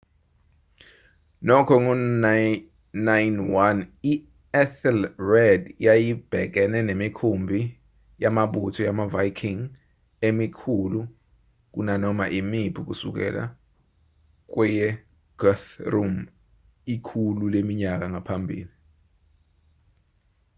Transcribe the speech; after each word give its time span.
nokho 1.47 1.73
ngo-991 1.83 3.77
i-ethelred 4.11 5.61
yayibhekene 5.85 6.77
nemikhumbi 6.87 7.59
yamabutho 8.23 8.81
wamaviking 8.87 9.61
emikhulu 10.27 10.99
kunanoma 11.73 12.25
imiphi 12.39 12.79
kusukela 12.87 13.43
kweyeguthrum 14.53 16.13
ikhulu 16.93 17.43
leminyaka 17.53 18.05
ngaphambili 18.11 18.73